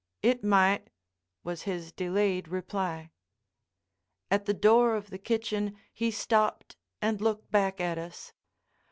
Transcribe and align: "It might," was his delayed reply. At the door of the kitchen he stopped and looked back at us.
"It 0.23 0.43
might," 0.43 0.89
was 1.43 1.61
his 1.61 1.91
delayed 1.91 2.47
reply. 2.47 3.11
At 4.31 4.45
the 4.47 4.53
door 4.55 4.95
of 4.95 5.11
the 5.11 5.19
kitchen 5.19 5.77
he 5.93 6.09
stopped 6.09 6.75
and 7.03 7.21
looked 7.21 7.51
back 7.51 7.79
at 7.79 7.99
us. 7.99 8.33